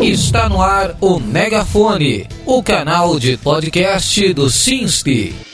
Está 0.00 0.48
no 0.48 0.62
ar 0.62 0.96
o 1.00 1.20
Megafone, 1.20 2.26
o 2.46 2.62
canal 2.62 3.18
de 3.18 3.36
podcast 3.36 4.32
do 4.32 4.50
Sinste. 4.50 5.51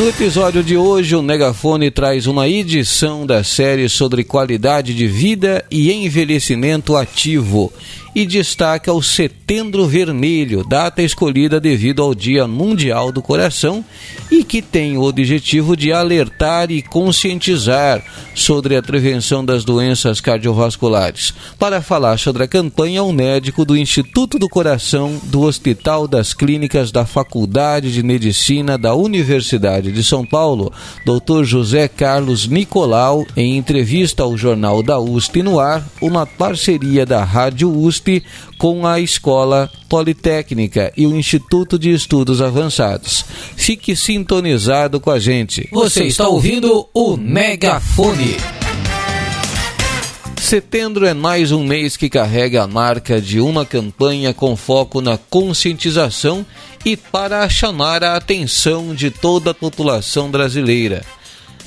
No 0.00 0.08
episódio 0.08 0.64
de 0.64 0.78
hoje, 0.78 1.14
o 1.14 1.20
Megafone 1.20 1.90
traz 1.90 2.26
uma 2.26 2.48
edição 2.48 3.26
da 3.26 3.44
série 3.44 3.86
sobre 3.86 4.24
qualidade 4.24 4.94
de 4.94 5.06
vida 5.06 5.62
e 5.70 5.92
envelhecimento 5.92 6.96
ativo 6.96 7.70
e 8.14 8.26
destaca 8.26 8.92
o 8.92 9.02
Setembro 9.02 9.86
Vermelho, 9.86 10.64
data 10.64 11.02
escolhida 11.02 11.60
devido 11.60 12.02
ao 12.02 12.14
Dia 12.14 12.46
Mundial 12.46 13.12
do 13.12 13.22
Coração 13.22 13.84
e 14.30 14.42
que 14.42 14.60
tem 14.60 14.96
o 14.96 15.02
objetivo 15.02 15.76
de 15.76 15.92
alertar 15.92 16.70
e 16.70 16.82
conscientizar 16.82 18.02
sobre 18.34 18.76
a 18.76 18.82
prevenção 18.82 19.44
das 19.44 19.64
doenças 19.64 20.20
cardiovasculares. 20.20 21.32
Para 21.58 21.80
falar 21.80 22.18
sobre 22.18 22.42
a 22.42 22.48
campanha, 22.48 23.02
o 23.02 23.12
médico 23.12 23.64
do 23.64 23.76
Instituto 23.76 24.38
do 24.38 24.48
Coração 24.48 25.20
do 25.24 25.42
Hospital 25.42 26.08
das 26.08 26.34
Clínicas 26.34 26.90
da 26.90 27.06
Faculdade 27.06 27.92
de 27.92 28.02
Medicina 28.02 28.76
da 28.76 28.94
Universidade 28.94 29.89
de 29.90 30.04
São 30.04 30.24
Paulo, 30.24 30.72
Dr. 31.04 31.44
José 31.44 31.88
Carlos 31.88 32.46
Nicolau, 32.46 33.26
em 33.36 33.56
entrevista 33.56 34.22
ao 34.22 34.36
jornal 34.36 34.82
da 34.82 34.98
USP 34.98 35.42
no 35.42 35.58
ar, 35.58 35.86
uma 36.00 36.26
parceria 36.26 37.04
da 37.04 37.24
Rádio 37.24 37.70
USP 37.70 38.22
com 38.58 38.86
a 38.86 39.00
Escola 39.00 39.70
Politécnica 39.88 40.92
e 40.96 41.06
o 41.06 41.16
Instituto 41.16 41.78
de 41.78 41.90
Estudos 41.90 42.42
Avançados. 42.42 43.24
Fique 43.56 43.96
sintonizado 43.96 45.00
com 45.00 45.10
a 45.10 45.18
gente. 45.18 45.68
Você 45.72 46.04
está 46.04 46.28
ouvindo 46.28 46.86
o 46.92 47.16
Megafone. 47.16 48.59
Setembro 50.50 51.06
é 51.06 51.14
mais 51.14 51.52
um 51.52 51.62
mês 51.62 51.96
que 51.96 52.10
carrega 52.10 52.64
a 52.64 52.66
marca 52.66 53.20
de 53.20 53.40
uma 53.40 53.64
campanha 53.64 54.34
com 54.34 54.56
foco 54.56 55.00
na 55.00 55.16
conscientização 55.16 56.44
e 56.84 56.96
para 56.96 57.48
chamar 57.48 58.02
a 58.02 58.16
atenção 58.16 58.92
de 58.92 59.12
toda 59.12 59.52
a 59.52 59.54
população 59.54 60.28
brasileira 60.28 61.02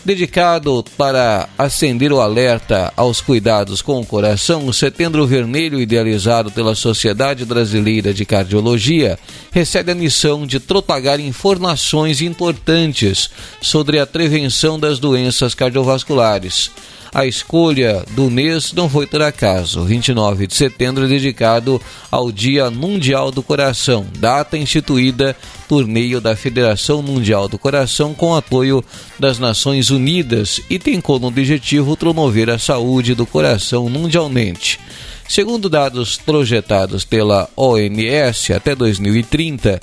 dedicado 0.05 0.83
para 0.97 1.47
acender 1.57 2.11
o 2.11 2.19
alerta 2.19 2.91
aos 2.97 3.21
cuidados 3.21 3.81
com 3.81 4.01
o 4.01 4.05
coração, 4.05 4.67
o 4.67 4.73
Setembro 4.73 5.25
Vermelho, 5.25 5.79
idealizado 5.79 6.51
pela 6.51 6.75
Sociedade 6.75 7.45
Brasileira 7.45 8.13
de 8.13 8.25
Cardiologia, 8.25 9.17
recebe 9.51 9.93
a 9.93 9.95
missão 9.95 10.45
de 10.45 10.59
propagar 10.59 11.21
informações 11.21 12.21
importantes 12.21 13.29
sobre 13.61 13.97
a 13.97 14.05
prevenção 14.05 14.77
das 14.77 14.99
doenças 14.99 15.55
cardiovasculares. 15.55 16.69
A 17.13 17.27
escolha 17.27 18.03
do 18.11 18.31
mês 18.31 18.73
não 18.73 18.89
foi 18.89 19.05
por 19.05 19.21
acaso. 19.21 19.83
29 19.83 20.47
de 20.47 20.55
setembro 20.55 21.05
é 21.05 21.07
dedicado 21.07 21.79
ao 22.09 22.31
Dia 22.31 22.71
Mundial 22.71 23.29
do 23.29 23.43
Coração, 23.43 24.07
data 24.17 24.57
instituída 24.57 25.35
por 25.69 25.85
meio 25.85 26.19
da 26.19 26.35
Federação 26.35 27.03
Mundial 27.03 27.47
do 27.47 27.59
Coração 27.59 28.15
com 28.15 28.33
apoio 28.33 28.83
das 29.19 29.37
Nações 29.37 29.91
Unidas 29.91 30.59
e 30.71 30.79
tem 30.79 30.99
como 30.99 31.27
objetivo 31.27 31.95
promover 31.95 32.49
a 32.49 32.57
saúde 32.57 33.13
do 33.13 33.27
coração 33.27 33.87
mundialmente. 33.87 34.79
Segundo 35.27 35.69
dados 35.69 36.17
projetados 36.17 37.05
pela 37.05 37.47
OMS 37.55 38.53
até 38.53 38.75
2030, 38.75 39.79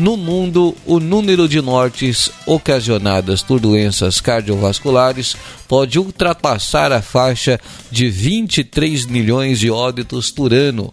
no 0.00 0.16
mundo, 0.16 0.74
o 0.86 0.98
número 0.98 1.46
de 1.46 1.60
mortes 1.60 2.30
ocasionadas 2.46 3.42
por 3.42 3.60
doenças 3.60 4.18
cardiovasculares 4.18 5.36
pode 5.68 5.98
ultrapassar 5.98 6.90
a 6.90 7.02
faixa 7.02 7.60
de 7.90 8.08
23 8.08 9.04
milhões 9.04 9.60
de 9.60 9.70
óbitos 9.70 10.30
por 10.30 10.54
ano. 10.54 10.90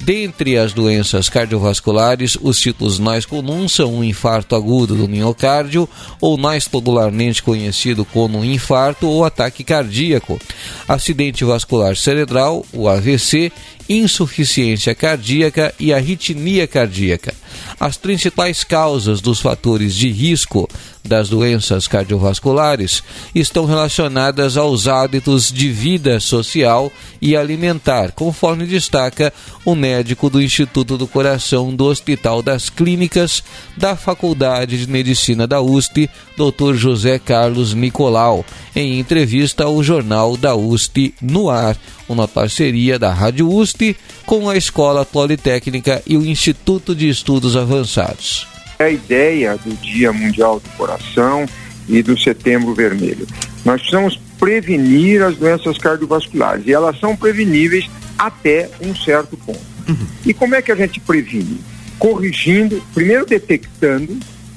Dentre 0.00 0.56
as 0.56 0.72
doenças 0.72 1.28
cardiovasculares, 1.28 2.38
os 2.40 2.58
tipos 2.60 2.98
mais 2.98 3.26
comuns 3.26 3.72
são 3.72 3.98
o 3.98 4.04
infarto 4.04 4.54
agudo 4.54 4.94
do 4.94 5.08
miocárdio, 5.08 5.88
ou 6.20 6.38
mais 6.38 6.68
popularmente 6.68 7.42
conhecido 7.42 8.04
como 8.04 8.44
infarto 8.44 9.06
ou 9.06 9.24
ataque 9.24 9.64
cardíaco, 9.64 10.38
acidente 10.86 11.44
vascular 11.44 11.96
cerebral, 11.96 12.64
o 12.72 12.88
AVC, 12.88 13.52
insuficiência 13.88 14.94
cardíaca 14.94 15.74
e 15.80 15.92
arritmia 15.92 16.66
cardíaca. 16.66 17.34
As 17.80 17.96
principais 17.96 18.62
causas 18.62 19.20
dos 19.20 19.40
fatores 19.40 19.94
de 19.94 20.10
risco 20.10 20.68
das 21.08 21.28
doenças 21.28 21.88
cardiovasculares 21.88 23.02
estão 23.34 23.64
relacionadas 23.64 24.56
aos 24.56 24.86
hábitos 24.86 25.50
de 25.50 25.70
vida 25.70 26.20
social 26.20 26.92
e 27.20 27.34
alimentar, 27.34 28.12
conforme 28.12 28.66
destaca 28.66 29.32
o 29.64 29.74
médico 29.74 30.30
do 30.30 30.40
Instituto 30.40 30.96
do 30.96 31.06
Coração 31.06 31.74
do 31.74 31.86
Hospital 31.86 32.42
das 32.42 32.70
Clínicas 32.70 33.42
da 33.76 33.96
Faculdade 33.96 34.78
de 34.78 34.90
Medicina 34.90 35.46
da 35.46 35.60
USP, 35.60 36.08
Dr. 36.36 36.74
José 36.74 37.18
Carlos 37.18 37.74
Nicolau, 37.74 38.44
em 38.76 39.00
entrevista 39.00 39.64
ao 39.64 39.82
jornal 39.82 40.36
da 40.36 40.54
USP 40.54 41.14
no 41.20 41.50
ar, 41.50 41.76
uma 42.08 42.28
parceria 42.28 42.98
da 42.98 43.12
Rádio 43.12 43.50
USP 43.52 43.96
com 44.24 44.48
a 44.48 44.56
Escola 44.56 45.04
Politécnica 45.04 46.02
e 46.06 46.16
o 46.16 46.24
Instituto 46.24 46.94
de 46.94 47.08
Estudos 47.08 47.56
Avançados 47.56 48.57
a 48.78 48.88
ideia 48.88 49.56
do 49.56 49.74
Dia 49.76 50.12
Mundial 50.12 50.60
do 50.60 50.68
Coração 50.70 51.46
e 51.88 52.02
do 52.02 52.18
Setembro 52.18 52.74
Vermelho. 52.74 53.26
Nós 53.64 53.80
precisamos 53.80 54.20
prevenir 54.38 55.22
as 55.22 55.36
doenças 55.36 55.78
cardiovasculares 55.78 56.66
e 56.66 56.72
elas 56.72 56.98
são 57.00 57.16
preveníveis 57.16 57.88
até 58.18 58.70
um 58.80 58.94
certo 58.94 59.36
ponto. 59.36 59.60
Uhum. 59.88 60.06
E 60.24 60.34
como 60.34 60.54
é 60.54 60.62
que 60.62 60.70
a 60.70 60.76
gente 60.76 61.00
previne? 61.00 61.60
Corrigindo, 61.98 62.82
primeiro 62.94 63.26
detectando 63.26 64.16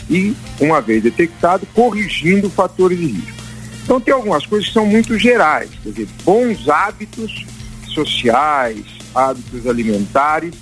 e, 0.10 0.36
uma 0.60 0.82
vez 0.82 1.02
detectado, 1.02 1.66
corrigindo 1.74 2.50
fatores 2.50 2.98
de 2.98 3.08
risco. 3.08 3.42
Então 3.84 4.00
tem 4.00 4.14
algumas 4.14 4.46
coisas 4.46 4.68
que 4.68 4.74
são 4.74 4.86
muito 4.86 5.18
gerais, 5.18 5.70
quer 5.84 5.90
dizer, 5.90 6.08
bons 6.24 6.70
hábitos 6.70 7.46
sociais, 7.88 8.86
hábitos 9.14 9.68
alimentares 9.68 10.54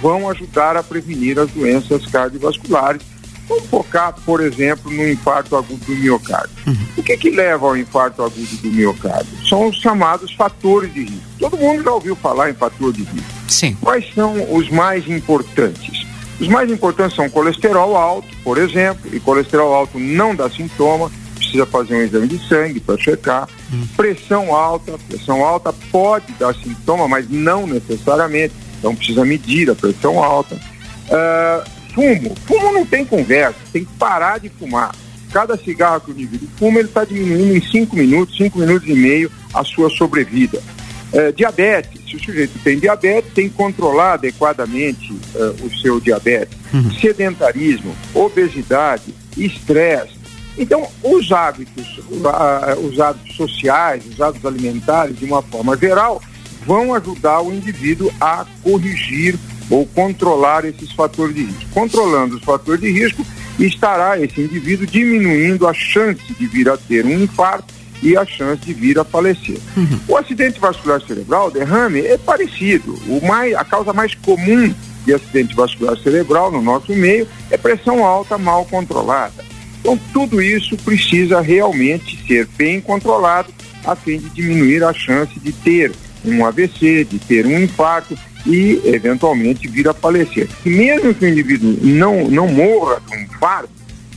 vão 0.00 0.28
ajudar 0.30 0.76
a 0.76 0.82
prevenir 0.82 1.38
as 1.38 1.50
doenças 1.50 2.06
cardiovasculares. 2.06 3.02
Vamos 3.48 3.66
focar, 3.66 4.14
por 4.24 4.40
exemplo, 4.40 4.90
no 4.90 5.08
infarto 5.08 5.56
agudo 5.56 5.84
do 5.84 5.94
miocárdio. 5.94 6.50
Uhum. 6.66 6.76
O 6.96 7.02
que, 7.02 7.16
que 7.16 7.30
leva 7.30 7.66
ao 7.66 7.76
infarto 7.76 8.22
agudo 8.22 8.56
do 8.62 8.70
miocárdio? 8.70 9.32
São 9.48 9.68
os 9.68 9.76
chamados 9.76 10.32
fatores 10.34 10.92
de 10.92 11.04
risco. 11.04 11.26
Todo 11.38 11.56
mundo 11.56 11.82
já 11.82 11.92
ouviu 11.92 12.16
falar 12.16 12.50
em 12.50 12.54
fator 12.54 12.92
de 12.92 13.02
risco. 13.04 13.30
Sim. 13.48 13.76
Quais 13.80 14.04
são 14.14 14.54
os 14.54 14.68
mais 14.68 15.08
importantes? 15.08 16.06
Os 16.38 16.46
mais 16.48 16.70
importantes 16.70 17.16
são 17.16 17.28
colesterol 17.30 17.96
alto, 17.96 18.28
por 18.44 18.58
exemplo, 18.58 19.10
e 19.12 19.18
colesterol 19.18 19.74
alto 19.74 19.98
não 19.98 20.34
dá 20.34 20.48
sintoma, 20.48 21.10
precisa 21.34 21.66
fazer 21.66 21.96
um 21.96 22.02
exame 22.02 22.28
de 22.28 22.48
sangue 22.48 22.78
para 22.78 22.96
checar. 22.98 23.48
Hum. 23.72 23.84
Pressão 23.96 24.54
alta, 24.54 24.98
pressão 25.08 25.44
alta 25.44 25.72
pode 25.90 26.32
dar 26.34 26.54
sintoma, 26.54 27.08
mas 27.08 27.28
não 27.28 27.66
necessariamente 27.66 28.54
então 28.78 28.94
precisa 28.94 29.24
medir 29.24 29.70
a 29.70 29.74
pressão 29.74 30.22
alta. 30.22 30.54
Uh, 30.54 31.77
fumo, 31.94 32.34
fumo 32.46 32.72
não 32.72 32.86
tem 32.86 33.04
conversa, 33.04 33.58
tem 33.72 33.84
que 33.84 33.92
parar 33.94 34.38
de 34.38 34.48
fumar. 34.48 34.94
Cada 35.32 35.56
cigarro 35.56 36.00
que 36.00 36.10
o 36.10 36.14
indivíduo 36.14 36.48
fuma, 36.56 36.78
ele 36.78 36.88
está 36.88 37.04
diminuindo 37.04 37.56
em 37.56 37.60
5 37.60 37.94
minutos, 37.94 38.36
5 38.36 38.58
minutos 38.58 38.88
e 38.88 38.94
meio 38.94 39.30
a 39.52 39.62
sua 39.62 39.90
sobrevida. 39.90 40.62
Uh, 41.12 41.32
diabetes, 41.34 42.02
se 42.08 42.16
o 42.16 42.22
sujeito 42.22 42.58
tem 42.62 42.78
diabetes, 42.78 43.32
tem 43.34 43.48
que 43.48 43.54
controlar 43.54 44.14
adequadamente 44.14 45.12
uh, 45.12 45.64
o 45.64 45.70
seu 45.80 46.00
diabetes. 46.00 46.56
Uhum. 46.72 46.90
Sedentarismo, 46.92 47.94
obesidade, 48.14 49.14
estresse. 49.36 50.18
Então, 50.56 50.88
os 51.02 51.30
hábitos, 51.30 52.00
os 52.82 53.00
hábitos 53.00 53.36
sociais, 53.36 54.02
os 54.06 54.20
hábitos 54.20 54.44
alimentares, 54.44 55.16
de 55.16 55.24
uma 55.24 55.40
forma 55.40 55.76
geral, 55.76 56.20
vão 56.66 56.92
ajudar 56.94 57.40
o 57.40 57.52
indivíduo 57.52 58.12
a 58.20 58.44
corrigir 58.62 59.38
ou 59.70 59.86
controlar 59.86 60.64
esses 60.64 60.92
fatores 60.92 61.34
de 61.34 61.44
risco. 61.44 61.70
Controlando 61.72 62.36
os 62.36 62.42
fatores 62.42 62.80
de 62.80 62.90
risco, 62.90 63.24
estará 63.58 64.18
esse 64.18 64.40
indivíduo 64.40 64.86
diminuindo 64.86 65.66
a 65.66 65.74
chance 65.74 66.22
de 66.32 66.46
vir 66.46 66.68
a 66.68 66.76
ter 66.76 67.04
um 67.04 67.22
infarto 67.22 67.74
e 68.02 68.16
a 68.16 68.24
chance 68.24 68.62
de 68.64 68.72
vir 68.72 68.98
a 68.98 69.04
falecer. 69.04 69.58
Uhum. 69.76 70.00
O 70.08 70.16
acidente 70.16 70.60
vascular 70.60 71.00
cerebral, 71.02 71.50
derrame, 71.50 72.00
é 72.00 72.16
parecido. 72.16 72.94
O 73.08 73.26
mais, 73.26 73.54
a 73.54 73.64
causa 73.64 73.92
mais 73.92 74.14
comum 74.14 74.72
de 75.04 75.14
acidente 75.14 75.54
vascular 75.54 75.96
cerebral 75.98 76.50
no 76.50 76.62
nosso 76.62 76.92
meio 76.92 77.26
é 77.50 77.56
pressão 77.56 78.04
alta 78.04 78.38
mal 78.38 78.64
controlada. 78.66 79.44
Então, 79.80 79.98
tudo 80.12 80.40
isso 80.42 80.76
precisa 80.76 81.40
realmente 81.40 82.18
ser 82.26 82.46
bem 82.56 82.80
controlado 82.80 83.52
a 83.84 83.96
fim 83.96 84.18
de 84.18 84.28
diminuir 84.30 84.84
a 84.84 84.92
chance 84.92 85.38
de 85.40 85.52
ter 85.52 85.92
um 86.24 86.44
AVC, 86.44 87.04
de 87.04 87.18
ter 87.18 87.46
um 87.46 87.58
infarto 87.58 88.16
e 88.48 88.80
eventualmente 88.84 89.68
vir 89.68 89.86
a 89.86 89.92
falecer. 89.94 90.48
E 90.64 90.70
mesmo 90.70 91.14
que 91.14 91.26
o 91.26 91.28
indivíduo 91.28 91.78
não, 91.82 92.28
não 92.28 92.48
morra 92.48 93.00
de 93.06 93.14
um 93.14 93.20
infarto, 93.20 93.70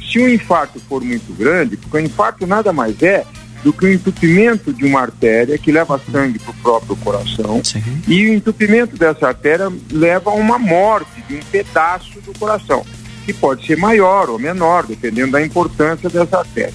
se 0.10 0.19
o 0.19 0.30
infarto 0.30 0.80
for 0.80 1.04
muito 1.04 1.33
grande, 1.33 1.75
porque 1.75 1.98
o 1.98 2.00
infarto 2.00 2.48
nada 2.48 2.72
mais 2.72 3.01
é 3.04 3.25
do 3.63 3.72
que 3.72 3.86
o 3.86 3.94
entupimento 3.94 4.74
de 4.74 4.86
uma 4.86 5.01
artéria 5.01 5.57
que 5.57 5.72
leva 5.72 6.01
sangue 6.12 6.39
para 6.39 6.51
o 6.51 6.56
próprio 6.56 6.95
coração. 6.95 7.63
Sim. 7.63 7.83
E 8.07 8.30
o 8.30 8.33
entupimento 8.33 8.98
dessa 8.98 9.28
artéria 9.28 9.72
leva 9.92 10.31
a 10.31 10.33
uma 10.33 10.57
morte 10.57 11.22
de 11.28 11.36
um 11.36 11.39
pedaço 11.51 12.19
do 12.22 12.38
coração, 12.39 12.86
que 13.25 13.33
pode 13.33 13.66
ser 13.68 13.78
maior 13.78 14.30
ou 14.30 14.39
menor, 14.39 14.86
dependendo 14.88 15.33
da 15.33 15.45
importância 15.45 16.10
dessa 16.10 16.39
artéria. 16.39 16.74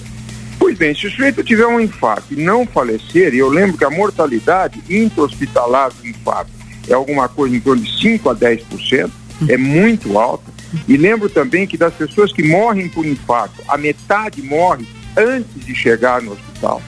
Pois 0.57 0.77
bem, 0.77 0.95
se 0.95 1.07
o 1.07 1.11
sujeito 1.11 1.43
tiver 1.43 1.67
um 1.67 1.79
infarto 1.79 2.33
e 2.33 2.43
não 2.43 2.65
falecer, 2.65 3.33
e 3.33 3.39
eu 3.39 3.49
lembro 3.49 3.77
que 3.77 3.85
a 3.85 3.89
mortalidade 3.89 4.81
intra-hospitalar 4.89 5.91
do 5.91 6.07
infarto 6.07 6.56
é 6.87 6.93
alguma 6.93 7.27
coisa 7.27 7.55
em 7.55 7.59
torno 7.59 7.83
de 7.83 7.99
5 8.01 8.29
a 8.29 8.35
10%, 8.35 9.09
é 9.47 9.57
muito 9.57 10.17
alta. 10.17 10.51
E 10.87 10.97
lembro 10.97 11.29
também 11.29 11.67
que 11.67 11.77
das 11.77 11.93
pessoas 11.93 12.33
que 12.33 12.43
morrem 12.43 12.89
por 12.89 13.05
infarto, 13.05 13.61
a 13.67 13.77
metade 13.77 14.41
morre 14.41 14.87
antes 15.15 15.65
de 15.65 15.75
chegar 15.75 16.21
no 16.21 16.33
hospital. 16.33 16.81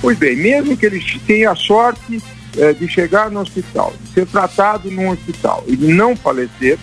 Pois 0.00 0.18
bem, 0.18 0.36
mesmo 0.36 0.76
que 0.76 0.86
ele 0.86 1.02
tenha 1.26 1.50
a 1.50 1.56
sorte 1.56 2.22
eh, 2.56 2.72
de 2.72 2.86
chegar 2.88 3.30
no 3.30 3.40
hospital, 3.40 3.92
de 4.00 4.12
ser 4.12 4.26
tratado 4.26 4.90
num 4.90 5.10
hospital 5.10 5.64
e 5.66 5.76
de 5.76 5.88
não 5.88 6.14
falecer, 6.14 6.78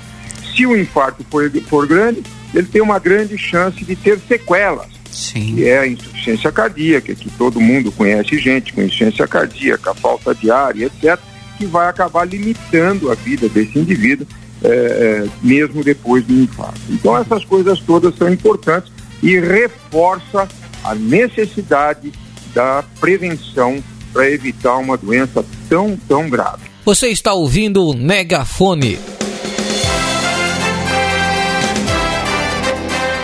se 0.55 0.65
o 0.65 0.77
infarto 0.77 1.25
for, 1.29 1.49
for 1.67 1.87
grande, 1.87 2.23
ele 2.53 2.67
tem 2.67 2.81
uma 2.81 2.99
grande 2.99 3.37
chance 3.37 3.83
de 3.83 3.95
ter 3.95 4.19
sequelas. 4.27 4.87
Sim. 5.09 5.55
Que 5.55 5.67
é 5.67 5.79
a 5.79 5.87
insuficiência 5.87 6.51
cardíaca, 6.51 7.13
que 7.13 7.29
todo 7.31 7.61
mundo 7.61 7.91
conhece 7.91 8.37
gente 8.37 8.73
com 8.73 8.81
insuficiência 8.81 9.27
cardíaca, 9.27 9.93
falta 9.93 10.33
de 10.33 10.49
ar 10.49 10.75
etc., 10.75 11.19
que 11.63 11.71
vai 11.71 11.87
acabar 11.87 12.27
limitando 12.27 13.11
a 13.11 13.15
vida 13.15 13.47
desse 13.47 13.79
indivíduo, 13.79 14.27
é, 14.63 14.67
é, 14.67 15.29
mesmo 15.41 15.83
depois 15.83 16.23
do 16.25 16.33
infarto. 16.33 16.79
Então 16.89 17.17
essas 17.17 17.43
coisas 17.45 17.79
todas 17.79 18.15
são 18.15 18.31
importantes 18.31 18.91
e 19.21 19.39
reforça 19.39 20.47
a 20.83 20.93
necessidade 20.93 22.11
da 22.53 22.83
prevenção 22.99 23.81
para 24.11 24.29
evitar 24.29 24.77
uma 24.77 24.97
doença 24.97 25.43
tão, 25.69 25.97
tão 26.07 26.29
grave. 26.29 26.63
Você 26.85 27.07
está 27.07 27.33
ouvindo 27.33 27.87
o 27.87 27.95
Megafone. 27.95 28.99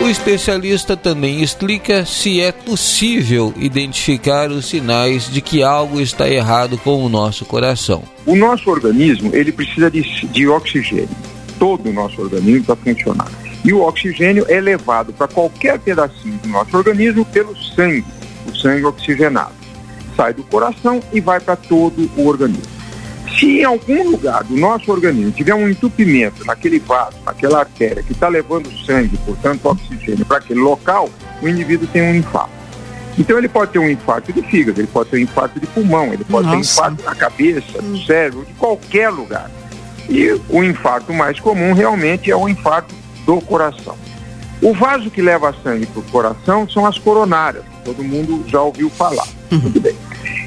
O 0.02 0.08
especialista 0.08 0.96
também 0.96 1.42
explica 1.42 2.06
se 2.06 2.40
é 2.40 2.50
possível 2.50 3.52
identificar 3.58 4.50
os 4.50 4.64
sinais 4.64 5.30
de 5.30 5.42
que 5.42 5.62
algo 5.62 6.00
está 6.00 6.26
errado 6.26 6.78
com 6.78 7.04
o 7.04 7.08
nosso 7.08 7.44
coração. 7.44 8.02
O 8.24 8.34
nosso 8.34 8.70
organismo 8.70 9.30
ele 9.34 9.52
precisa 9.52 9.90
de, 9.90 10.02
de 10.28 10.48
oxigênio. 10.48 11.10
Todo 11.58 11.90
o 11.90 11.92
nosso 11.92 12.18
organismo 12.22 12.62
está 12.62 12.74
funcionando. 12.74 13.30
E 13.62 13.74
o 13.74 13.82
oxigênio 13.82 14.46
é 14.48 14.58
levado 14.58 15.12
para 15.12 15.28
qualquer 15.28 15.78
pedacinho 15.78 16.38
do 16.38 16.48
nosso 16.48 16.74
organismo 16.74 17.22
pelo 17.26 17.54
sangue, 17.54 18.06
o 18.50 18.56
sangue 18.56 18.86
oxigenado. 18.86 19.52
Sai 20.16 20.32
do 20.32 20.42
coração 20.44 21.02
e 21.12 21.20
vai 21.20 21.40
para 21.40 21.56
todo 21.56 22.10
o 22.16 22.26
organismo. 22.26 22.79
Se 23.40 23.60
em 23.60 23.64
algum 23.64 24.10
lugar 24.10 24.44
do 24.44 24.54
nosso 24.54 24.92
organismo 24.92 25.32
tiver 25.32 25.54
um 25.54 25.66
entupimento 25.66 26.44
naquele 26.44 26.78
vaso, 26.78 27.16
naquela 27.24 27.60
artéria 27.60 28.02
que 28.02 28.12
está 28.12 28.28
levando 28.28 28.70
sangue, 28.84 29.16
portanto 29.24 29.64
oxigênio, 29.64 30.26
para 30.26 30.36
aquele 30.36 30.60
local, 30.60 31.08
o 31.40 31.48
indivíduo 31.48 31.88
tem 31.88 32.02
um 32.02 32.14
infarto. 32.14 32.50
Então 33.18 33.38
ele 33.38 33.48
pode 33.48 33.72
ter 33.72 33.78
um 33.78 33.88
infarto 33.88 34.30
de 34.30 34.42
fígado, 34.42 34.78
ele 34.78 34.88
pode 34.88 35.08
ter 35.08 35.16
um 35.16 35.20
infarto 35.20 35.58
de 35.58 35.66
pulmão, 35.68 36.12
ele 36.12 36.22
pode 36.24 36.48
Nossa. 36.48 36.58
ter 36.58 36.60
infarto 36.60 37.02
na 37.02 37.14
cabeça, 37.14 37.80
no 37.80 37.98
cérebro, 38.04 38.44
de 38.44 38.52
qualquer 38.52 39.08
lugar. 39.08 39.50
E 40.06 40.38
o 40.50 40.62
infarto 40.62 41.14
mais 41.14 41.40
comum 41.40 41.72
realmente 41.72 42.30
é 42.30 42.36
o 42.36 42.46
infarto 42.46 42.94
do 43.24 43.40
coração. 43.40 43.96
O 44.60 44.74
vaso 44.74 45.10
que 45.10 45.22
leva 45.22 45.54
sangue 45.62 45.86
para 45.86 46.00
o 46.00 46.04
coração 46.04 46.68
são 46.68 46.84
as 46.84 46.98
coronárias, 46.98 47.64
todo 47.86 48.04
mundo 48.04 48.44
já 48.46 48.60
ouviu 48.60 48.90
falar. 48.90 49.26
Uhum. 49.50 49.60
Muito 49.60 49.80
bem. 49.80 49.96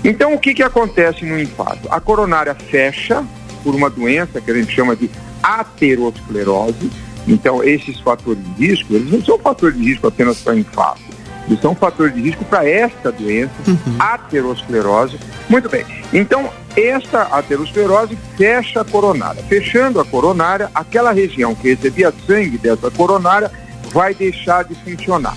Então, 0.03 0.33
o 0.33 0.39
que, 0.39 0.53
que 0.53 0.63
acontece 0.63 1.25
no 1.25 1.39
infarto? 1.39 1.87
A 1.89 1.99
coronária 1.99 2.53
fecha 2.53 3.23
por 3.63 3.73
uma 3.73 3.89
doença 3.89 4.41
que 4.41 4.51
a 4.51 4.53
gente 4.53 4.73
chama 4.73 4.95
de 4.95 5.09
aterosclerose. 5.41 6.91
Então, 7.27 7.63
esses 7.63 7.99
fatores 8.01 8.43
de 8.57 8.67
risco, 8.67 8.93
eles 8.93 9.11
não 9.11 9.23
são 9.23 9.39
fatores 9.39 9.77
de 9.77 9.85
risco 9.85 10.07
apenas 10.07 10.39
para 10.39 10.55
infarto, 10.55 11.01
eles 11.47 11.61
são 11.61 11.73
fatores 11.73 12.13
de 12.13 12.21
risco 12.21 12.43
para 12.45 12.67
esta 12.67 13.13
doença, 13.13 13.53
uhum. 13.65 13.95
aterosclerose. 13.97 15.17
Muito 15.49 15.69
bem. 15.69 15.85
Então, 16.11 16.49
esta 16.75 17.23
aterosclerose 17.23 18.17
fecha 18.37 18.81
a 18.81 18.85
coronária. 18.85 19.41
Fechando 19.43 20.01
a 20.01 20.05
coronária, 20.05 20.69
aquela 20.75 21.13
região 21.13 21.55
que 21.55 21.73
recebia 21.73 22.13
sangue 22.27 22.57
dessa 22.57 22.91
coronária 22.91 23.49
vai 23.93 24.13
deixar 24.13 24.63
de 24.65 24.75
funcionar. 24.75 25.35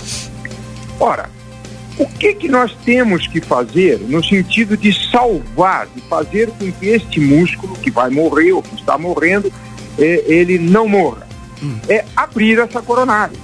Ora, 0.98 1.28
o 1.98 2.06
que, 2.06 2.34
que 2.34 2.48
nós 2.48 2.76
temos 2.84 3.26
que 3.26 3.40
fazer 3.40 3.98
no 4.00 4.22
sentido 4.22 4.76
de 4.76 4.92
salvar, 5.10 5.86
de 5.94 6.00
fazer 6.02 6.50
com 6.50 6.70
que 6.70 6.88
este 6.88 7.18
músculo 7.20 7.74
que 7.76 7.90
vai 7.90 8.10
morrer 8.10 8.52
ou 8.52 8.62
que 8.62 8.74
está 8.74 8.98
morrendo, 8.98 9.52
é, 9.98 10.24
ele 10.26 10.58
não 10.58 10.88
morra? 10.88 11.26
Hum. 11.62 11.78
É 11.88 12.04
abrir 12.14 12.58
essa 12.58 12.82
coronária. 12.82 13.38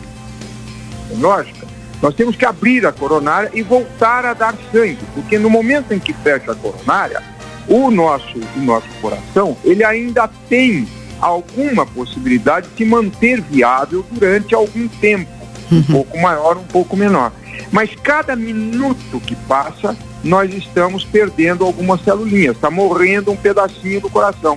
É 1.11 1.15
lógica. 1.17 1.67
Nós 2.03 2.15
temos 2.15 2.37
que 2.37 2.45
abrir 2.45 2.85
a 2.85 2.93
coronária 2.93 3.51
e 3.55 3.63
voltar 3.63 4.27
a 4.27 4.35
dar 4.35 4.55
sangue, 4.73 4.99
porque 5.15 5.39
no 5.39 5.49
momento 5.49 5.95
em 5.95 5.99
que 5.99 6.13
fecha 6.13 6.53
a 6.53 6.55
coronária, 6.55 7.23
o 7.69 7.91
nosso, 7.91 8.39
o 8.57 8.61
nosso 8.61 8.89
coração, 9.01 9.57
ele 9.65 9.85
ainda 9.85 10.29
tem 10.49 10.87
alguma 11.21 11.87
possibilidade 11.87 12.69
de 12.69 12.77
se 12.79 12.85
manter 12.85 13.41
viável 13.41 14.05
durante 14.11 14.53
algum 14.53 14.89
tempo, 14.89 15.31
um 15.71 15.77
uhum. 15.77 15.83
pouco 15.85 16.19
maior, 16.19 16.59
um 16.59 16.65
pouco 16.65 16.97
menor. 16.97 17.33
Mas 17.71 17.91
cada 18.03 18.35
minuto 18.35 19.21
que 19.21 19.35
passa, 19.35 19.97
nós 20.23 20.53
estamos 20.53 21.05
perdendo 21.05 21.65
algumas 21.65 22.03
celulinhas, 22.03 22.57
está 22.57 22.71
morrendo 22.71 23.31
um 23.31 23.37
pedacinho 23.37 24.01
do 24.01 24.11
coração. 24.11 24.57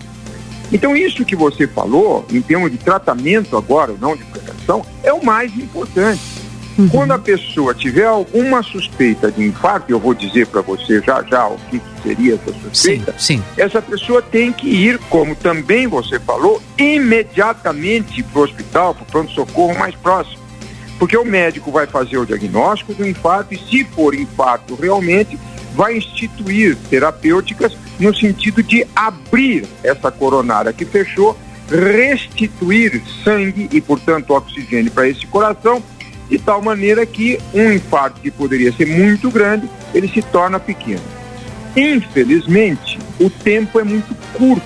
Então, 0.71 0.95
isso 0.95 1.23
que 1.23 1.35
você 1.35 1.67
falou, 1.67 2.25
em 2.31 2.41
termos 2.41 2.71
de 2.71 2.77
tratamento 2.77 3.55
agora, 3.55 3.93
não 3.99 4.15
de 4.15 4.23
prevenção, 4.25 4.85
é 5.03 5.13
o 5.13 5.23
mais 5.23 5.55
importante. 5.55 6.21
Uhum. 6.77 6.89
Quando 6.89 7.11
a 7.11 7.19
pessoa 7.19 7.73
tiver 7.73 8.05
alguma 8.05 8.61
suspeita 8.61 9.31
de 9.31 9.43
infarto, 9.43 9.89
eu 9.89 9.99
vou 9.99 10.13
dizer 10.13 10.47
para 10.47 10.61
você 10.61 11.01
já 11.01 11.23
já 11.23 11.47
o 11.47 11.57
que, 11.69 11.79
que 11.79 12.01
seria 12.03 12.35
essa 12.35 12.51
suspeita, 12.51 13.15
sim, 13.17 13.37
sim. 13.37 13.43
essa 13.55 13.81
pessoa 13.81 14.21
tem 14.21 14.51
que 14.51 14.67
ir, 14.67 14.99
como 15.09 15.35
também 15.35 15.87
você 15.87 16.19
falou, 16.19 16.61
imediatamente 16.77 18.21
para 18.23 18.41
o 18.41 18.43
hospital, 18.43 18.93
para 18.93 19.03
o 19.03 19.05
pronto-socorro 19.05 19.77
mais 19.79 19.95
próximo 19.95 20.44
porque 20.97 21.17
o 21.17 21.25
médico 21.25 21.71
vai 21.71 21.85
fazer 21.85 22.17
o 22.17 22.25
diagnóstico 22.25 22.93
do 22.93 23.07
infarto 23.07 23.53
e, 23.53 23.57
se 23.57 23.83
for 23.83 24.13
infarto 24.15 24.75
realmente, 24.75 25.37
vai 25.73 25.97
instituir 25.97 26.77
terapêuticas 26.89 27.75
no 27.99 28.15
sentido 28.15 28.63
de 28.63 28.85
abrir 28.95 29.65
essa 29.83 30.11
coronária 30.11 30.71
que 30.71 30.85
fechou, 30.85 31.37
restituir 31.69 33.01
sangue 33.23 33.69
e, 33.71 33.81
portanto, 33.81 34.31
oxigênio 34.31 34.91
para 34.91 35.07
esse 35.07 35.25
coração, 35.27 35.83
de 36.29 36.39
tal 36.39 36.61
maneira 36.61 37.05
que 37.05 37.39
um 37.53 37.71
infarto 37.71 38.21
que 38.21 38.31
poderia 38.31 38.71
ser 38.71 38.87
muito 38.87 39.29
grande, 39.29 39.69
ele 39.93 40.07
se 40.07 40.21
torna 40.21 40.59
pequeno. 40.59 41.01
Infelizmente, 41.75 42.97
o 43.19 43.29
tempo 43.29 43.79
é 43.79 43.83
muito 43.83 44.15
curto 44.33 44.65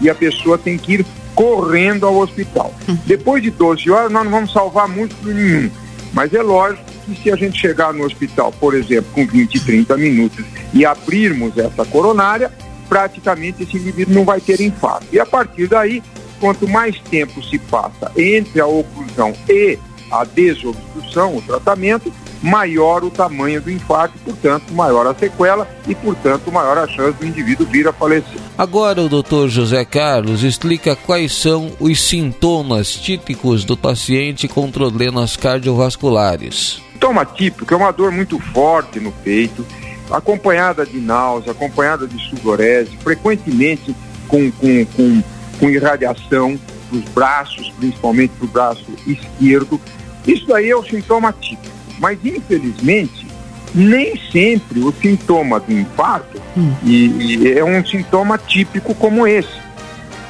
e 0.00 0.08
a 0.10 0.14
pessoa 0.14 0.58
tem 0.58 0.76
que 0.76 0.94
ir 0.94 1.06
correndo 1.34 2.06
ao 2.06 2.16
hospital. 2.18 2.74
Uhum. 2.88 2.98
Depois 3.06 3.42
de 3.42 3.50
12 3.50 3.90
horas, 3.90 4.12
nós 4.12 4.24
não 4.24 4.30
vamos 4.30 4.52
salvar 4.52 4.88
músculo 4.88 5.32
nenhum. 5.32 5.70
Mas 6.12 6.34
é 6.34 6.42
lógico 6.42 6.84
que 7.06 7.22
se 7.22 7.30
a 7.30 7.36
gente 7.36 7.58
chegar 7.58 7.92
no 7.92 8.04
hospital, 8.04 8.52
por 8.52 8.74
exemplo, 8.74 9.10
com 9.12 9.26
20, 9.26 9.60
30 9.60 9.96
minutos 9.96 10.44
e 10.72 10.84
abrirmos 10.84 11.56
essa 11.56 11.84
coronária, 11.84 12.50
praticamente 12.88 13.62
esse 13.62 13.76
indivíduo 13.76 14.14
não 14.14 14.24
vai 14.24 14.40
ter 14.40 14.60
infarto. 14.60 15.06
E 15.12 15.20
a 15.20 15.26
partir 15.26 15.68
daí, 15.68 16.02
quanto 16.40 16.68
mais 16.68 16.98
tempo 16.98 17.42
se 17.42 17.58
passa 17.58 18.10
entre 18.16 18.60
a 18.60 18.66
oclusão 18.66 19.32
e 19.48 19.78
a 20.10 20.24
desobstrução, 20.24 21.36
o 21.36 21.42
tratamento, 21.42 22.12
maior 22.42 23.04
o 23.04 23.10
tamanho 23.10 23.60
do 23.60 23.70
infarto, 23.70 24.18
portanto, 24.24 24.72
maior 24.72 25.06
a 25.06 25.14
sequela 25.14 25.68
e, 25.86 25.94
portanto, 25.94 26.50
maior 26.50 26.78
a 26.78 26.86
chance 26.86 27.18
do 27.18 27.26
indivíduo 27.26 27.66
vir 27.66 27.86
a 27.86 27.92
falecer. 27.92 28.40
Agora 28.56 29.02
o 29.02 29.08
doutor 29.08 29.48
José 29.48 29.84
Carlos 29.84 30.42
explica 30.42 30.96
quais 30.96 31.32
são 31.32 31.72
os 31.78 32.00
sintomas 32.02 32.94
típicos 32.94 33.64
do 33.64 33.76
paciente 33.76 34.48
com 34.48 34.70
problemas 34.70 35.36
cardiovasculares. 35.36 36.80
Sintoma 36.92 37.24
típico 37.24 37.72
é 37.72 37.76
uma 37.76 37.92
dor 37.92 38.10
muito 38.10 38.38
forte 38.52 39.00
no 39.00 39.12
peito, 39.12 39.66
acompanhada 40.10 40.84
de 40.84 40.98
náusea, 40.98 41.52
acompanhada 41.52 42.06
de 42.06 42.18
sudorese, 42.28 42.90
frequentemente 43.02 43.94
com, 44.28 44.50
com, 44.52 44.84
com, 44.86 45.22
com 45.58 45.70
irradiação 45.70 46.58
dos 46.90 47.02
braços, 47.10 47.70
principalmente 47.78 48.32
para 48.36 48.44
o 48.44 48.48
braço 48.48 48.86
esquerdo. 49.06 49.80
Isso 50.26 50.52
aí 50.54 50.70
é 50.70 50.76
o 50.76 50.84
sintoma 50.84 51.32
típico. 51.32 51.79
Mas, 52.00 52.18
infelizmente, 52.24 53.26
nem 53.74 54.18
sempre 54.32 54.80
o 54.80 54.92
sintoma 54.92 55.60
do 55.60 55.72
infarto 55.72 56.40
hum. 56.56 56.72
e, 56.82 57.06
e 57.06 57.58
é 57.58 57.64
um 57.64 57.84
sintoma 57.84 58.36
típico 58.38 58.94
como 58.94 59.26
esse. 59.26 59.60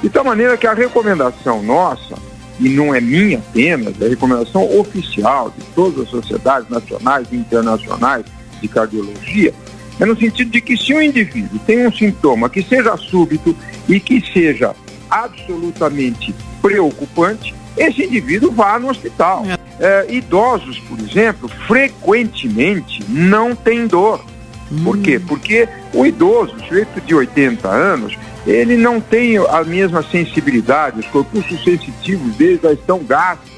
De 0.03 0.11
tal 0.11 0.25
maneira 0.25 0.57
que 0.57 0.67
a 0.67 0.75
recomendação 0.75 1.63
nossa, 1.63 2.17
e 2.59 2.69
não 2.69 2.95
é 2.95 3.01
minha 3.01 3.39
apenas, 3.39 4.01
é 4.01 4.07
a 4.07 4.09
recomendação 4.09 4.79
oficial 4.79 5.53
de 5.57 5.65
todas 5.75 6.01
as 6.01 6.09
sociedades 6.09 6.69
nacionais 6.69 7.29
e 7.31 7.37
internacionais 7.37 8.27
de 8.61 8.69
cardiologia, 8.69 9.55
É 9.99 10.05
no 10.07 10.19
sentido 10.19 10.51
de 10.51 10.61
que 10.61 10.77
se 10.77 10.95
um 10.95 11.01
indivíduo 11.01 11.59
tem 11.67 11.87
um 11.87 11.93
sintoma 11.93 12.49
que 12.49 12.63
seja 12.63 12.97
súbito 12.97 13.55
e 13.89 14.01
que 14.01 14.23
seja 14.33 14.75
absolutamente 15.11 16.35
preocupante, 16.63 17.55
esse 17.77 18.05
indivíduo 18.05 18.51
vá 18.51 18.79
no 18.79 18.89
hospital. 18.89 19.45
É. 19.47 19.61
É, 19.83 20.13
idosos, 20.13 20.79
por 20.81 20.99
exemplo, 21.01 21.49
frequentemente 21.67 23.03
não 23.09 23.55
têm 23.55 23.87
dor. 23.87 24.23
Hum. 24.71 24.85
Por 24.85 24.99
quê? 24.99 25.19
Porque 25.19 25.67
o 25.95 26.05
idoso, 26.05 26.55
o 26.55 26.61
sujeito 26.61 27.01
de 27.01 27.15
80 27.15 27.67
anos, 27.67 28.19
ele 28.47 28.77
não 28.77 29.01
tem 29.01 29.39
a 29.39 29.65
mesma 29.65 30.03
sensibilidade, 30.03 31.01
os 31.01 31.07
corpos 31.07 31.45
sensitivos 31.65 32.37
dele 32.37 32.61
já 32.63 32.73
estão 32.73 32.99
gastos. 32.99 33.51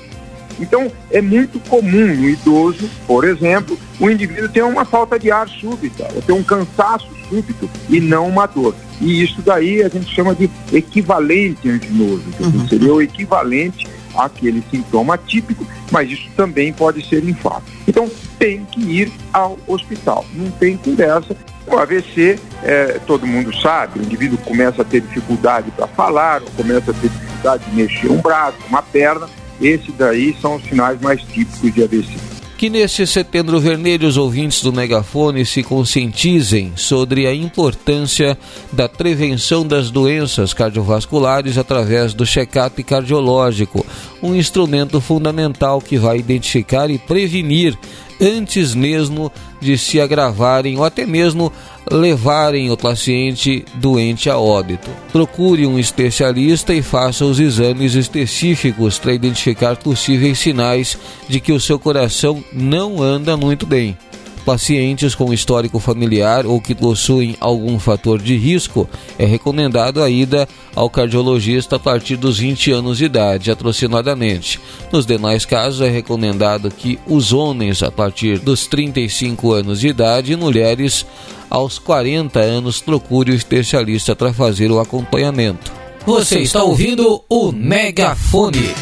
Então, 0.61 0.92
é 1.11 1.21
muito 1.21 1.59
comum 1.69 2.07
no 2.07 2.28
idoso, 2.28 2.88
por 3.07 3.25
exemplo, 3.25 3.76
o 3.99 4.11
indivíduo 4.11 4.49
ter 4.49 4.62
uma 4.62 4.85
falta 4.85 5.19
de 5.19 5.31
ar 5.31 5.49
súbita, 5.49 6.09
ou 6.14 6.23
ter 6.23 6.33
um 6.33 6.42
cansaço 6.42 7.09
súbito 7.28 7.69
e 7.88 8.00
não 8.00 8.28
uma 8.28 8.47
dor. 8.47 8.75
E 9.00 9.23
isso 9.23 9.42
daí 9.42 9.83
a 9.83 9.88
gente 9.88 10.14
chama 10.14 10.35
de 10.35 10.49
equivalente 10.73 11.69
anginoso, 11.69 12.23
que 12.37 12.42
uhum. 12.45 12.69
seria 12.69 12.95
o 12.95 13.02
equivalente 13.02 13.88
àquele 14.16 14.62
sintoma 14.71 15.19
típico, 15.19 15.66
mas 15.90 16.11
isso 16.11 16.28
também 16.37 16.73
pode 16.73 17.07
ser 17.09 17.25
infarto. 17.25 17.64
Então, 17.87 18.11
tem 18.38 18.64
que 18.64 18.81
ir 18.81 19.12
ao 19.33 19.59
hospital, 19.66 20.25
não 20.35 20.50
tem 20.52 20.76
conversa. 20.76 21.37
O 21.66 21.76
AVC, 21.76 22.38
é, 22.64 23.00
todo 23.07 23.26
mundo 23.26 23.54
sabe, 23.57 24.00
o 24.00 24.02
indivíduo 24.02 24.38
começa 24.38 24.83
a 24.83 24.85
ter 24.85 25.00
dificuldade 25.00 25.71
para 25.71 25.87
falar, 25.87 26.42
começa 26.57 26.90
a 26.90 26.95
ter 26.95 27.09
dificuldade 27.09 27.64
de 27.64 27.76
mexer 27.76 28.11
um 28.11 28.21
braço, 28.21 28.57
uma 28.69 28.83
perna, 28.83 29.28
esse 29.61 29.92
daí 29.92 30.37
são 30.40 30.57
os 30.57 30.64
sinais 30.64 31.00
mais 31.00 31.23
típicos 31.23 31.73
de 31.73 31.85
AVC. 31.85 32.32
Que 32.62 32.71
neste 32.71 33.04
setembro 33.09 33.59
vermelho 33.59 34.07
os 34.07 34.16
ouvintes 34.16 34.62
do 34.62 34.73
megafone 34.73 35.45
se 35.45 35.64
conscientizem 35.64 36.73
sobre 36.76 37.26
a 37.26 37.35
importância 37.35 38.38
da 38.71 38.88
prevenção 38.88 39.66
das 39.66 39.90
doenças 39.90 40.54
cardiovasculares 40.54 41.59
através 41.59 42.14
do 42.14 42.25
check-up 42.25 42.81
cardiológico, 42.85 43.85
um 44.23 44.33
instrumento 44.33 45.00
fundamental 45.00 45.81
que 45.81 45.99
vai 45.99 46.19
identificar 46.19 46.88
e 46.88 47.00
prevenir 47.00 47.76
antes 48.21 48.76
mesmo 48.76 49.33
de 49.61 49.76
se 49.76 50.00
agravarem 50.00 50.78
ou 50.78 50.85
até 50.85 51.04
mesmo 51.04 51.52
levarem 51.91 52.71
o 52.71 52.77
paciente 52.77 53.65
doente 53.75 54.31
a 54.31 54.39
óbito. 54.39 54.91
Procure 55.12 55.67
um 55.67 55.79
especialista 55.79 56.75
e 56.75 56.83
faça 56.83 57.25
os 57.25 57.41
exames 57.41 57.95
específicos 57.95 58.99
para 58.99 59.15
identificar 59.15 59.77
possíveis 59.77 60.39
sinais 60.39 60.99
de 61.29 61.41
que 61.41 61.53
o 61.53 61.61
seu 61.61 61.79
coração 61.79 62.43
não 62.53 63.03
anda 63.03 63.37
muito 63.37 63.67
bem. 63.67 63.97
Pacientes 64.44 65.14
com 65.14 65.32
histórico 65.32 65.78
familiar 65.78 66.46
ou 66.46 66.61
que 66.61 66.75
possuem 66.75 67.37
algum 67.38 67.78
fator 67.78 68.20
de 68.20 68.37
risco, 68.37 68.88
é 69.16 69.25
recomendado 69.25 70.02
a 70.02 70.11
ida 70.11 70.49
ao 70.75 70.90
cardiologista 70.90 71.76
a 71.76 71.78
partir 71.78 72.16
dos 72.16 72.38
20 72.38 72.72
anos 72.72 72.99
de 72.99 73.04
idade, 73.04 73.52
aproximadamente. 73.52 74.58
Nos 74.90 75.06
demais 75.06 75.44
casos, 75.44 75.80
é 75.80 75.88
recomendado 75.88 76.72
que 76.72 76.99
os 77.06 77.32
homens 77.32 77.84
a 77.84 77.90
partir 77.90 78.40
dos 78.40 78.66
35 78.66 79.52
anos 79.52 79.78
de 79.78 79.88
idade 79.88 80.32
e 80.32 80.37
mulheres 80.37 81.06
aos 81.49 81.78
40 81.78 82.40
anos 82.40 82.80
procure 82.80 83.30
o 83.30 83.34
especialista 83.34 84.16
para 84.16 84.32
fazer 84.32 84.72
o 84.72 84.80
acompanhamento. 84.80 85.70
Você 86.04 86.40
está 86.40 86.64
ouvindo 86.64 87.22
o 87.28 87.52
Megafone. 87.52 88.75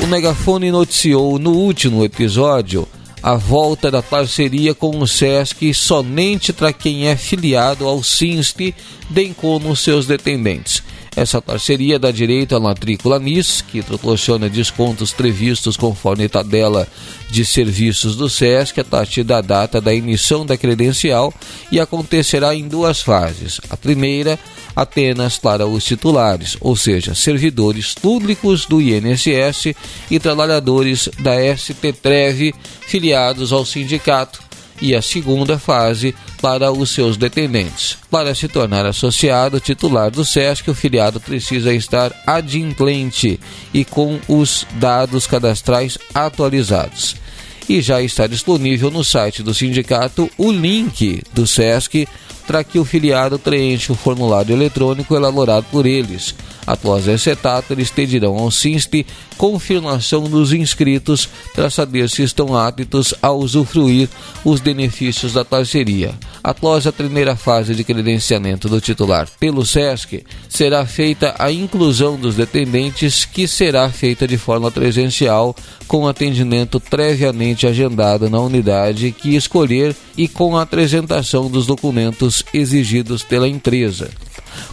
O 0.00 0.06
Megafone 0.06 0.70
noticiou 0.70 1.40
no 1.40 1.50
último 1.50 2.04
episódio 2.04 2.86
a 3.22 3.34
volta 3.34 3.90
da 3.90 4.02
parceria 4.02 4.74
com 4.74 4.98
o 4.98 5.06
SESC 5.06 5.74
somente 5.74 6.52
para 6.52 6.72
quem 6.72 7.08
é 7.08 7.16
filiado 7.16 7.86
ao 7.86 8.02
SINST, 8.02 8.74
bem 9.10 9.32
como 9.32 9.74
seus 9.76 10.06
dependentes. 10.06 10.82
Essa 11.18 11.42
parceria 11.42 11.98
dá 11.98 12.12
direito 12.12 12.54
à 12.54 12.60
matrícula 12.60 13.18
NIS, 13.18 13.60
que 13.60 13.82
proporciona 13.82 14.48
descontos 14.48 15.12
previstos 15.12 15.76
conforme 15.76 16.28
tabela 16.28 16.86
de 17.28 17.44
serviços 17.44 18.14
do 18.14 18.30
SESC 18.30 18.78
a 18.78 18.84
partir 18.84 19.24
da 19.24 19.40
data 19.40 19.80
da 19.80 19.92
emissão 19.92 20.46
da 20.46 20.56
credencial 20.56 21.34
e 21.72 21.80
acontecerá 21.80 22.54
em 22.54 22.68
duas 22.68 23.02
fases. 23.02 23.60
A 23.68 23.76
primeira, 23.76 24.38
apenas 24.76 25.36
para 25.36 25.66
os 25.66 25.84
titulares, 25.84 26.56
ou 26.60 26.76
seja, 26.76 27.16
servidores 27.16 27.94
públicos 27.94 28.64
do 28.64 28.80
INSS 28.80 29.74
e 30.08 30.20
trabalhadores 30.20 31.08
da 31.18 31.34
STTREV 31.56 32.54
filiados 32.86 33.52
ao 33.52 33.66
sindicato 33.66 34.47
e 34.80 34.94
a 34.94 35.02
segunda 35.02 35.58
fase 35.58 36.14
para 36.40 36.70
os 36.72 36.90
seus 36.90 37.16
dependentes. 37.16 37.98
Para 38.10 38.34
se 38.34 38.48
tornar 38.48 38.86
associado 38.86 39.60
titular 39.60 40.10
do 40.10 40.24
SESC, 40.24 40.70
o 40.70 40.74
filiado 40.74 41.20
precisa 41.20 41.72
estar 41.72 42.12
adimplente 42.26 43.38
e 43.72 43.84
com 43.84 44.18
os 44.28 44.66
dados 44.74 45.26
cadastrais 45.26 45.98
atualizados. 46.14 47.16
E 47.68 47.82
já 47.82 48.00
está 48.00 48.26
disponível 48.26 48.90
no 48.90 49.04
site 49.04 49.42
do 49.42 49.52
sindicato 49.52 50.30
o 50.38 50.50
link 50.50 51.22
do 51.34 51.46
SESC 51.46 52.08
para 52.46 52.64
que 52.64 52.78
o 52.78 52.84
filiado 52.84 53.38
preencha 53.38 53.92
o 53.92 53.96
formulário 53.96 54.54
eletrônico 54.54 55.14
elaborado 55.14 55.66
por 55.70 55.84
eles. 55.84 56.34
Após 56.68 57.08
essa 57.08 57.30
etapa, 57.30 57.72
eles 57.72 57.90
pedirão 57.90 58.36
ao 58.36 58.50
SINST 58.50 59.06
confirmação 59.38 60.24
dos 60.24 60.52
inscritos 60.52 61.26
para 61.54 61.70
saber 61.70 62.10
se 62.10 62.22
estão 62.22 62.54
aptos 62.54 63.14
a 63.22 63.32
usufruir 63.32 64.06
os 64.44 64.60
benefícios 64.60 65.32
da 65.32 65.46
parceria. 65.46 66.12
Após 66.44 66.86
a 66.86 66.92
primeira 66.92 67.34
fase 67.36 67.74
de 67.74 67.82
credenciamento 67.82 68.68
do 68.68 68.82
titular 68.82 69.26
pelo 69.40 69.64
SESC, 69.64 70.26
será 70.46 70.84
feita 70.84 71.34
a 71.38 71.50
inclusão 71.50 72.18
dos 72.18 72.34
dependentes, 72.34 73.24
que 73.24 73.48
será 73.48 73.88
feita 73.88 74.28
de 74.28 74.36
forma 74.36 74.70
presencial, 74.70 75.56
com 75.86 76.06
atendimento 76.06 76.78
previamente 76.78 77.66
agendado 77.66 78.28
na 78.28 78.40
unidade 78.40 79.10
que 79.10 79.34
escolher 79.34 79.96
e 80.18 80.28
com 80.28 80.54
a 80.54 80.62
apresentação 80.62 81.50
dos 81.50 81.64
documentos 81.64 82.42
exigidos 82.52 83.22
pela 83.22 83.48
empresa. 83.48 84.10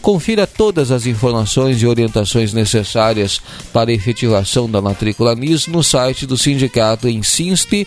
Confira 0.01 0.46
todas 0.46 0.92
as 0.92 1.06
informações 1.06 1.82
e 1.82 1.88
orientações 1.88 2.54
necessárias 2.54 3.42
para 3.74 3.92
a 3.92 3.94
efetivação 3.94 4.70
da 4.70 4.82
matrícula 4.82 5.36
NIS 5.36 5.68
no 5.68 5.84
site 5.84 6.25
do 6.25 6.38
sindicato 6.38 7.08
em 7.08 7.24
sinste.org.br. 7.24 7.86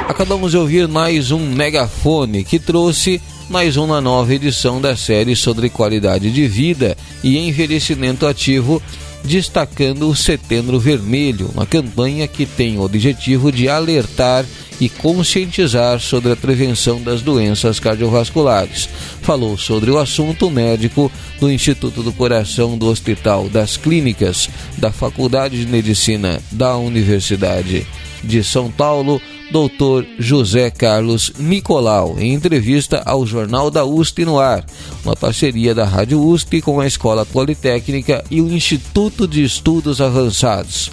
Acabamos 0.07 0.51
de 0.51 0.57
ouvir 0.57 0.88
mais 0.88 1.31
um 1.31 1.39
megafone 1.39 2.43
que 2.43 2.60
trouxe 2.60 3.19
mais 3.50 3.75
uma 3.75 4.00
nova 4.00 4.31
edição 4.33 4.79
da 4.79 4.95
série 4.95 5.36
sobre 5.36 5.69
qualidade 5.69 6.31
de 6.31 6.48
vida 6.48 6.95
e 7.24 7.38
envelhecimento 7.38 8.25
ativo, 8.25 8.81
destacando 9.23 10.09
o 10.09 10.15
Setembro 10.15 10.79
Vermelho, 10.79 11.49
uma 11.53 11.65
campanha 11.65 12.27
que 12.27 12.45
tem 12.45 12.77
o 12.77 12.83
objetivo 12.83 13.51
de 13.51 13.69
alertar 13.69 14.45
e 14.79 14.89
conscientizar 14.89 15.99
sobre 15.99 16.31
a 16.31 16.35
prevenção 16.35 17.01
das 17.01 17.21
doenças 17.21 17.79
cardiovasculares. 17.79 18.89
Falou 19.21 19.57
sobre 19.57 19.91
o 19.91 19.99
assunto 19.99 20.49
médico 20.49 21.11
do 21.39 21.51
Instituto 21.51 22.01
do 22.01 22.11
Coração 22.11 22.77
do 22.77 22.87
Hospital 22.87 23.47
das 23.47 23.77
Clínicas 23.77 24.49
da 24.77 24.91
Faculdade 24.91 25.63
de 25.63 25.71
Medicina 25.71 26.41
da 26.51 26.75
Universidade 26.77 27.85
de 28.23 28.43
São 28.43 28.71
Paulo, 28.71 29.21
Dr. 29.51 30.05
José 30.17 30.72
Carlos 30.72 31.34
Nicolau, 31.38 32.15
em 32.17 32.34
entrevista 32.34 33.03
ao 33.05 33.25
Jornal 33.25 33.70
da 33.70 33.84
USP 33.84 34.24
no 34.24 34.39
ar, 34.39 34.65
uma 35.03 35.15
parceria 35.15 35.75
da 35.75 35.84
Rádio 35.84 36.24
USP 36.24 36.62
com 36.62 36.79
a 36.79 36.88
Escola 36.88 37.25
Politécnica 37.25 38.24
e 38.31 38.41
o 38.41 38.50
Instituto 38.50 39.27
de 39.27 39.43
Estudos 39.43 40.00
Avançados. 40.00 40.89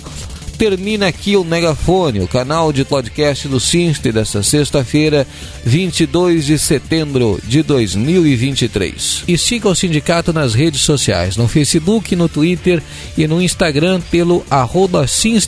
Termina 0.58 1.06
aqui 1.06 1.36
o 1.36 1.44
Megafone, 1.44 2.18
o 2.18 2.26
canal 2.26 2.72
de 2.72 2.84
podcast 2.84 3.46
do 3.46 3.60
Sinste 3.60 4.10
desta 4.10 4.42
sexta-feira, 4.42 5.24
22 5.64 6.46
de 6.46 6.58
setembro 6.58 7.40
de 7.44 7.62
2023. 7.62 9.22
E 9.28 9.38
siga 9.38 9.68
o 9.68 9.74
sindicato 9.76 10.32
nas 10.32 10.54
redes 10.54 10.80
sociais, 10.80 11.36
no 11.36 11.46
Facebook, 11.46 12.16
no 12.16 12.28
Twitter 12.28 12.82
e 13.16 13.28
no 13.28 13.40
Instagram 13.40 14.00
pelo 14.10 14.44
arroba 14.50 15.06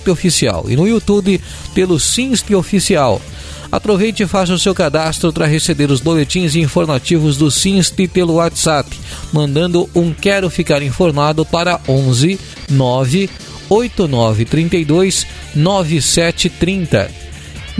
Oficial 0.09 0.67
e 0.69 0.76
no 0.76 0.87
YouTube 0.87 1.40
pelo 1.75 1.99
Sinste 1.99 2.55
Oficial. 2.55 3.21
Aproveite 3.73 4.23
e 4.23 4.29
faça 4.29 4.52
o 4.52 4.59
seu 4.61 4.75
cadastro 4.75 5.33
para 5.33 5.47
receber 5.47 5.90
os 5.90 6.00
boletins 6.00 6.55
informativos 6.55 7.37
do 7.37 7.50
Sinst 7.50 7.97
pelo 8.12 8.35
WhatsApp, 8.35 8.88
mandando 9.33 9.90
um 9.93 10.12
Quero 10.12 10.49
Ficar 10.49 10.83
Informado 10.83 11.45
para 11.45 11.81
11 11.88 12.38
9 12.69 13.29
8932 13.71 15.27
9730. 15.55 17.29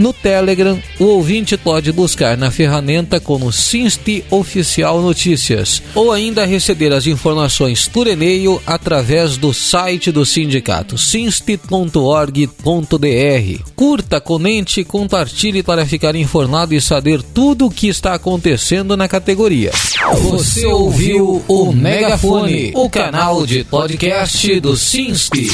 No 0.01 0.11
Telegram, 0.13 0.81
o 0.97 1.03
ouvinte 1.03 1.55
pode 1.55 1.91
buscar 1.91 2.35
na 2.35 2.49
ferramenta 2.49 3.19
como 3.19 3.51
Sinsti 3.51 4.25
Oficial 4.31 4.99
Notícias 4.99 5.79
ou 5.93 6.11
ainda 6.11 6.43
receber 6.43 6.91
as 6.91 7.05
informações 7.05 7.87
por 7.87 8.07
e-mail 8.07 8.59
através 8.65 9.37
do 9.37 9.53
site 9.53 10.11
do 10.11 10.25
sindicato 10.25 10.97
sinsti.org.br. 10.97 12.39
Curta, 13.75 14.19
comente 14.19 14.79
e 14.79 14.83
compartilhe 14.83 15.61
para 15.61 15.85
ficar 15.85 16.15
informado 16.15 16.73
e 16.73 16.81
saber 16.81 17.21
tudo 17.21 17.67
o 17.67 17.71
que 17.71 17.87
está 17.87 18.15
acontecendo 18.15 18.97
na 18.97 19.07
categoria. 19.07 19.69
Você 20.31 20.65
ouviu 20.65 21.43
o 21.47 21.71
Megafone, 21.71 22.71
o 22.73 22.89
canal 22.89 23.45
de 23.45 23.63
podcast 23.63 24.59
do 24.61 24.75
Sinsti. 24.75 25.51